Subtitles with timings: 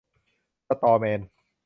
[0.67, 1.19] สะตอแมน